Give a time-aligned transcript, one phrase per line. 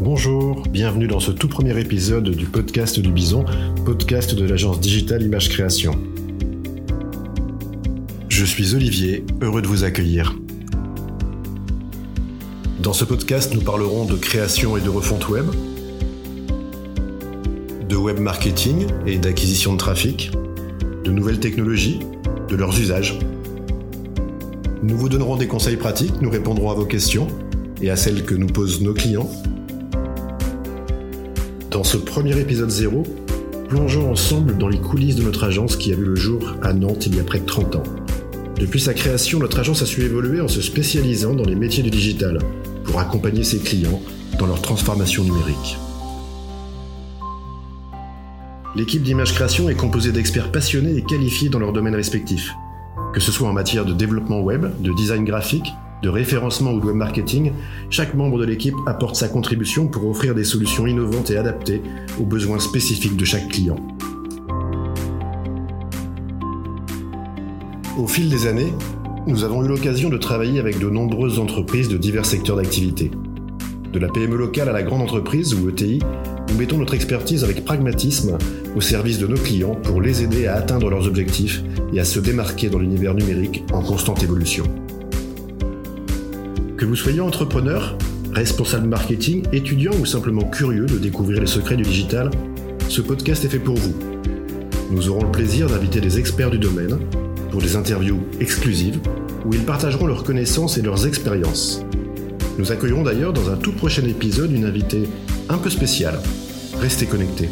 [0.00, 3.44] Bonjour, bienvenue dans ce tout premier épisode du podcast du Bison,
[3.84, 5.92] podcast de l'agence digitale Image Création.
[8.28, 10.34] Je suis Olivier, heureux de vous accueillir.
[12.82, 15.46] Dans ce podcast, nous parlerons de création et de refonte web,
[17.88, 20.32] de web marketing et d'acquisition de trafic,
[21.04, 22.00] de nouvelles technologies,
[22.48, 23.20] de leurs usages.
[24.82, 27.28] Nous vous donnerons des conseils pratiques, nous répondrons à vos questions
[27.80, 29.30] et à celles que nous posent nos clients
[31.74, 33.02] dans ce premier épisode zéro,
[33.68, 37.06] plongeons ensemble dans les coulisses de notre agence qui a vu le jour à Nantes
[37.06, 37.82] il y a près de 30 ans.
[38.60, 41.90] Depuis sa création, notre agence a su évoluer en se spécialisant dans les métiers du
[41.90, 42.38] digital
[42.84, 44.00] pour accompagner ses clients
[44.38, 45.76] dans leur transformation numérique.
[48.76, 52.54] L'équipe d'image création est composée d'experts passionnés et qualifiés dans leurs domaines respectifs,
[53.12, 55.72] que ce soit en matière de développement web, de design graphique,
[56.04, 57.52] de référencement ou de web marketing,
[57.88, 61.80] chaque membre de l'équipe apporte sa contribution pour offrir des solutions innovantes et adaptées
[62.20, 63.76] aux besoins spécifiques de chaque client.
[67.96, 68.74] Au fil des années,
[69.26, 73.10] nous avons eu l'occasion de travailler avec de nombreuses entreprises de divers secteurs d'activité.
[73.90, 76.00] De la PME locale à la grande entreprise ou ETI,
[76.50, 78.36] nous mettons notre expertise avec pragmatisme
[78.76, 81.62] au service de nos clients pour les aider à atteindre leurs objectifs
[81.94, 84.64] et à se démarquer dans l'univers numérique en constante évolution.
[86.84, 87.96] Que vous soyez entrepreneur,
[88.34, 92.30] responsable marketing, étudiant ou simplement curieux de découvrir les secrets du digital,
[92.90, 93.94] ce podcast est fait pour vous.
[94.90, 96.98] Nous aurons le plaisir d'inviter des experts du domaine
[97.50, 99.00] pour des interviews exclusives
[99.46, 101.82] où ils partageront leurs connaissances et leurs expériences.
[102.58, 105.08] Nous accueillerons d'ailleurs dans un tout prochain épisode une invitée
[105.48, 106.20] un peu spéciale.
[106.82, 107.48] Restez connectés.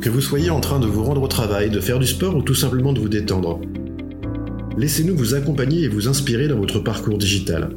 [0.00, 2.42] Que vous soyez en train de vous rendre au travail, de faire du sport ou
[2.42, 3.60] tout simplement de vous détendre,
[4.76, 7.70] laissez-nous vous accompagner et vous inspirer dans votre parcours digital.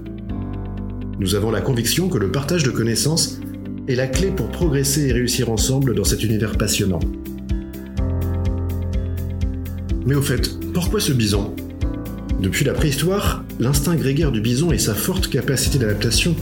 [1.19, 3.39] Nous avons la conviction que le partage de connaissances
[3.88, 7.00] est la clé pour progresser et réussir ensemble dans cet univers passionnant.
[10.06, 11.53] Mais au fait, pourquoi ce bison?
[12.41, 16.35] Depuis la préhistoire, l'instinct grégaire du bison et sa forte capacité d'adaptation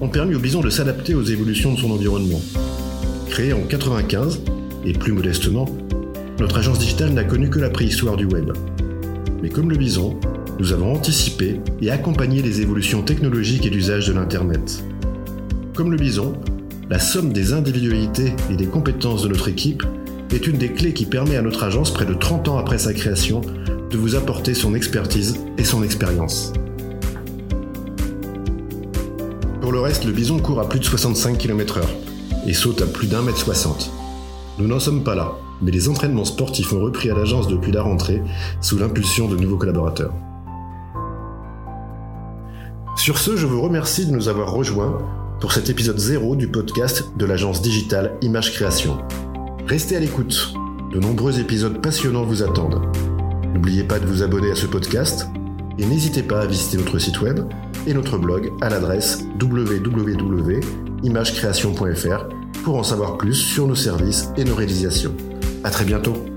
[0.00, 2.40] ont permis au bison de s'adapter aux évolutions de son environnement.
[3.28, 4.40] Créé en 95,
[4.86, 5.66] et plus modestement,
[6.38, 8.52] notre agence digitale n'a connu que la préhistoire du web.
[9.44, 10.18] Mais comme le bison,
[10.58, 14.82] nous avons anticipé et accompagné les évolutions technologiques et d'usage de l'Internet.
[15.74, 16.32] Comme le bison,
[16.88, 19.82] la somme des individualités et des compétences de notre équipe
[20.32, 22.94] est une des clés qui permet à notre agence, près de 30 ans après sa
[22.94, 23.42] création,
[23.90, 26.54] de vous apporter son expertise et son expérience.
[29.60, 31.82] Pour le reste, le bison court à plus de 65 km/h
[32.46, 33.92] et saute à plus d'un mètre 60.
[34.58, 37.82] Nous n'en sommes pas là mais les entraînements sportifs ont repris à l'agence depuis la
[37.82, 38.22] rentrée
[38.60, 40.12] sous l'impulsion de nouveaux collaborateurs.
[42.96, 44.98] Sur ce, je vous remercie de nous avoir rejoints
[45.40, 48.98] pour cet épisode 0 du podcast de l'agence digitale Image Création.
[49.66, 50.54] Restez à l'écoute,
[50.92, 52.80] de nombreux épisodes passionnants vous attendent.
[53.52, 55.26] N'oubliez pas de vous abonner à ce podcast
[55.78, 57.40] et n'hésitez pas à visiter notre site web
[57.86, 62.28] et notre blog à l'adresse www.imagecreation.fr
[62.62, 65.14] pour en savoir plus sur nos services et nos réalisations.
[65.64, 66.33] À très bientôt.